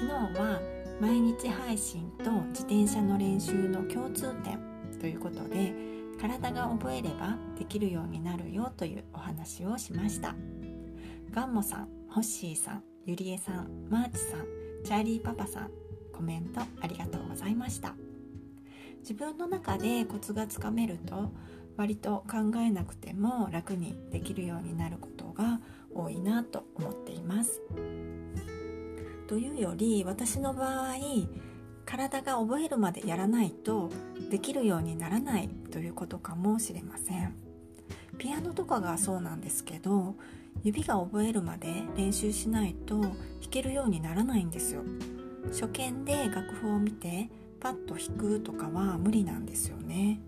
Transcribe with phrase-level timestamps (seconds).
[0.00, 0.62] 昨日は
[0.98, 4.58] 毎日配信と自転車の練習の共通点
[4.98, 5.74] ということで
[6.18, 10.34] 体が覚えればできるようになるよというお話をしました。
[11.32, 14.46] ガンモさんホッシーさんゆりえさんマーチさん
[14.84, 15.70] チャーリーパパさん
[16.14, 17.94] コメントありがとうございました。
[19.00, 21.30] 自分の中でコツがつかめると
[21.76, 25.60] 割と考えなくても楽にできるようになることが
[25.94, 27.60] 多いなと思っています。
[29.30, 30.96] というより私の場合
[31.86, 33.88] 体が覚えるまでやらないと
[34.28, 37.36] できるようにならないということかもしれません。
[38.18, 40.16] ピアノとかがそうなんですけど
[40.64, 43.12] 指が覚えるまで練習しないと弾
[43.50, 44.82] けるようにならないんですよ。
[45.52, 50.20] 初見で楽譜を見てパッと弾くとかは無理なんですよね。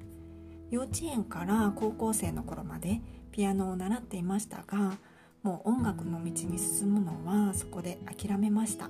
[0.71, 3.01] 幼稚園から高校生の頃まで
[3.33, 4.97] ピアノを習っていましたが
[5.43, 8.89] もう音楽の道に進むのはそこで諦めました。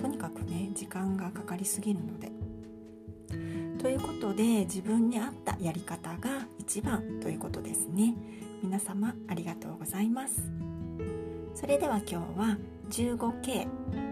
[0.00, 2.32] とにかくね時間がかかりすぎるので。
[3.78, 8.14] ということで自分に合ったやり方が一番ということですね。
[8.62, 10.50] 皆様ありがとうございます。
[11.54, 12.58] それでは今日は
[12.90, 13.66] 15K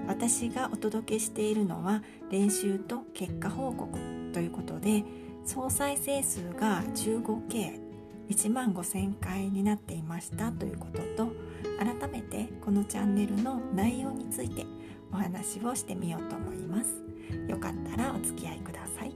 [0.06, 3.98] 私がお届けしているのは練習と結果報告
[4.32, 5.04] ということで
[5.44, 7.83] 総再生数が 15K
[8.28, 11.32] 1万5000回になっていましたということと
[11.78, 14.66] 改めてこのチャンネルの内容について
[15.12, 17.02] お話をしてみようと思います。
[17.48, 19.12] よかったらお付き合いください。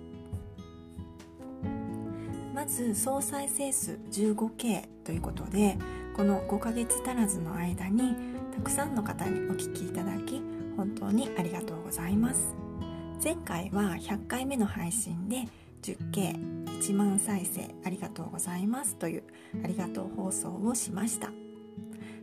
[2.54, 5.78] まず総再生数 15K ということで
[6.16, 8.16] この5ヶ月足らずの間に
[8.54, 10.42] たくさんの方にお聞きいただき
[10.76, 12.54] 本当にありがとうございます。
[13.22, 15.44] 前回は100回目の配信で
[15.82, 19.22] 10K1 万再生ありがとうございますという
[19.64, 21.30] ありがとう放送をしました。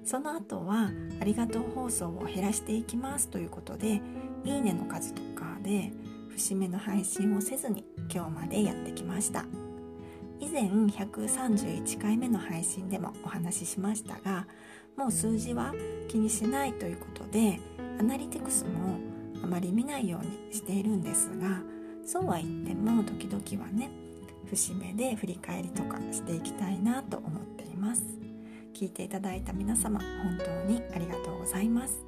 [0.03, 4.01] その後はありがとう放送を減らしていきますということで
[4.43, 5.91] いいねの数とかで
[6.29, 7.83] 節目の配信をせずに
[8.13, 9.45] 今日までやってきました。
[10.39, 14.47] 以前131回目の配信でもお話ししましたが
[14.97, 15.73] もう数字は
[16.07, 17.59] 気にしないということで
[17.99, 18.99] アナリティクスも
[19.43, 21.61] あまり見ないようにしているんですが
[22.05, 23.89] そうは言っても時々はね
[24.47, 28.03] 節目で振り返りとかしていきたいなと思っています。
[28.73, 32.05] 聞いていただいた皆様本当にありがとうございます。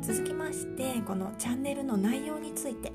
[0.00, 2.90] 続きましてこのチャンネルの内容について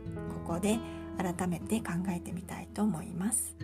[0.45, 0.79] ここで
[1.17, 3.55] 改めて考えてみたいと思います。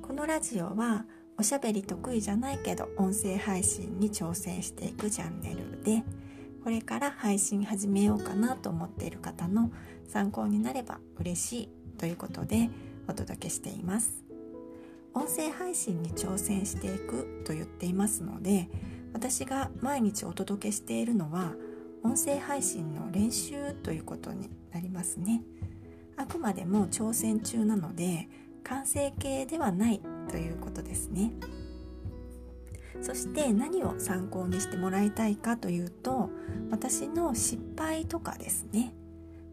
[0.00, 1.04] このラジオは
[1.38, 6.02] おしゃべり得意じゃないけど音声配信に挑戦していくチャンネルで
[6.62, 9.72] これから配信始めようかなと思っている方の
[10.06, 12.68] 参考になれば嬉しいということで
[13.08, 14.22] お届けしています。
[15.14, 18.68] 音声配信に挑戦していくと言っていますので
[19.12, 21.54] 私が毎日お届けしているのは
[22.04, 25.42] 音声配信の練習ということになりますね。
[26.16, 28.28] あくまでも挑戦中なので
[28.62, 31.32] 完成形ではないということですね。
[33.02, 36.30] そして何を参考にしてもらいたいかというと
[36.70, 38.92] 私の失敗とかですね。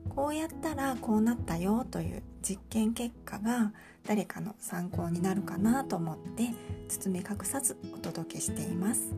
[0.10, 3.72] こうやったらこうなったよという実験結果が
[4.08, 6.50] 誰かの参考になるかなと思って
[6.88, 9.14] 包み隠さずお届けしています。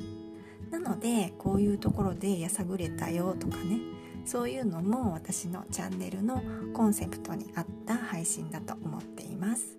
[0.71, 3.79] なのでこういうところでやさぐれたよとかね
[4.25, 6.43] そういうのも私のチャンネルの
[6.73, 9.77] コンセプトに合った配信だと思っています。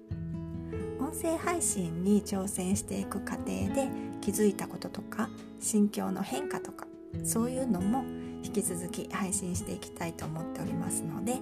[0.98, 3.88] 音声配信に挑戦していく過程で
[4.20, 5.28] 気づいたこととか
[5.58, 6.86] 心境の変化とか
[7.24, 8.04] そういうのも
[8.42, 11.38] 引き続き配信していきたいと思っておりますので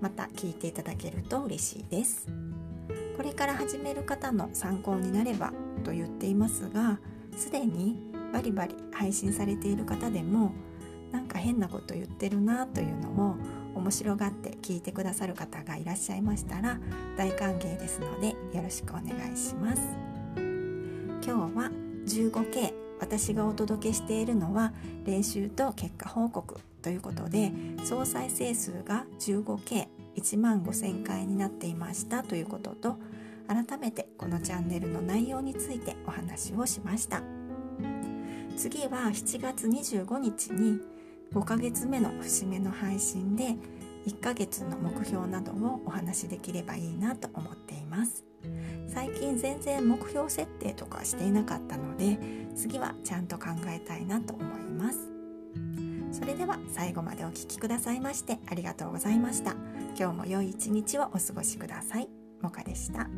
[0.00, 2.26] また聞いていただけると嬉しいです。
[3.16, 5.52] これから始める方の参考になれば
[5.84, 6.98] と言っていますが
[7.36, 7.96] すでに
[8.32, 10.52] バリバリ配信されている方でも
[11.12, 13.36] なんか変なこと言ってるなというのを
[13.74, 16.78] 面白がって聞いてくださる方がいらっしゃいましたら
[17.16, 19.82] 大歓迎ですのでよろしくお願いします。
[21.22, 21.70] 今日は
[22.06, 24.72] 15K 私がお届けしているのは
[25.04, 27.52] 練習と結果報告ということで
[27.84, 32.96] 総再生数が 15K1 万5000回になっていましたということと
[33.48, 37.22] 改めてこのチャンネルの内容についてお話をしました。
[38.56, 40.80] 次は7月25日に
[41.32, 43.56] 5ヶ月目の節目の配信で
[44.06, 48.24] 1ヶ月の目標などをお話しできればいいなと思っています。
[48.92, 52.18] 最近全然目標設定とかしていなかったので
[52.56, 54.98] 次はちゃんと考えたいなと思います。
[56.12, 59.54] それでは最後までお聴きくださいましてありがとうございました。
[59.98, 62.08] 今日も良い一日をお過ごしください。
[62.42, 63.08] もかでした。